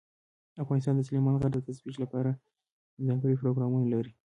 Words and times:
افغانستان 0.63 0.93
د 0.95 1.01
سلیمان 1.07 1.35
غر 1.41 1.51
د 1.55 1.59
ترویج 1.65 1.95
لپاره 2.03 2.31
ځانګړي 3.07 3.35
پروګرامونه 3.41 3.85
لري. 3.93 4.11